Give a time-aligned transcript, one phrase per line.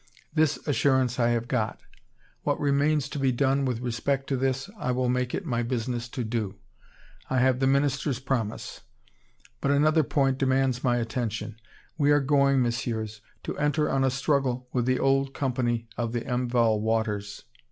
[0.33, 1.79] This assurance I have got.
[2.41, 6.09] What remains to be done with respect to this, I will make it my business
[6.09, 6.55] to do.
[7.29, 8.81] I have the Minister's promise.
[9.61, 11.57] But another point demands my attention.
[11.99, 16.21] We are going, Messieurs, to enter on a struggle with the old Company of the
[16.21, 17.43] Enval waters.